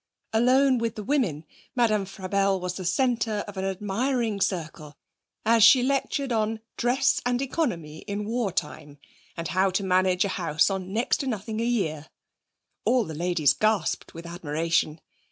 [0.33, 1.45] Alone with the women,
[1.75, 4.97] Madame Frabelle was the centre of an admiring circle,
[5.45, 8.97] as she lectured on 'dress and economy in war time,'
[9.37, 12.07] and how to manage a house on next to nothing a year.
[12.83, 14.99] All the ladies gasped with admiration.